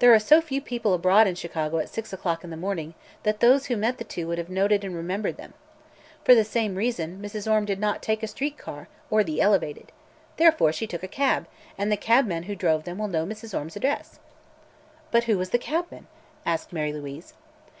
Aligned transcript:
There 0.00 0.12
are 0.12 0.18
so 0.18 0.40
few 0.40 0.60
people 0.60 0.94
abroad 0.94 1.28
in 1.28 1.36
Chicago 1.36 1.78
at 1.78 1.88
six 1.88 2.12
o'clock 2.12 2.42
in 2.42 2.50
the 2.50 2.56
morning 2.56 2.94
that 3.22 3.38
those 3.38 3.66
who 3.66 3.76
met 3.76 3.98
the 3.98 4.02
two 4.02 4.26
would 4.26 4.36
have 4.38 4.50
noted 4.50 4.82
and 4.82 4.96
remembered 4.96 5.36
them. 5.36 5.54
For 6.24 6.34
the 6.34 6.42
same 6.42 6.74
reason 6.74 7.22
Mrs. 7.22 7.48
Orme 7.48 7.66
did 7.66 7.78
not 7.78 8.02
take 8.02 8.24
a 8.24 8.26
street 8.26 8.58
car, 8.58 8.88
or 9.12 9.22
the 9.22 9.40
elevated. 9.40 9.92
Therefore, 10.38 10.72
she 10.72 10.88
took 10.88 11.04
a 11.04 11.14
cab, 11.14 11.46
and 11.78 11.92
the 11.92 11.96
cabman 11.96 12.42
who 12.46 12.56
drove 12.56 12.82
them 12.82 12.98
will 12.98 13.06
know 13.06 13.24
Mrs. 13.24 13.56
Orme's 13.56 13.76
address." 13.76 14.18
"But 15.12 15.22
who 15.30 15.38
was 15.38 15.50
the 15.50 15.56
cabman?" 15.56 16.08
asked 16.44 16.72
Mary 16.72 16.92
Louise. 16.92 17.34